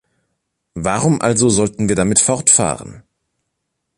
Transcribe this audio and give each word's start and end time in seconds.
Warum 0.73 1.21
also 1.21 1.49
sollten 1.51 1.87
wir 1.87 1.95
damit 1.95 2.17
fortfahren? 2.19 3.03